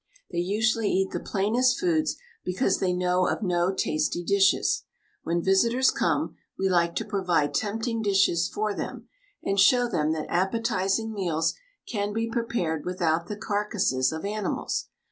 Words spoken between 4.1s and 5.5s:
dishes. When